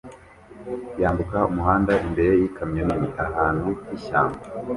[1.01, 4.37] yambuka umuhanda imbere yikamyo nini ahantu h'ishyamba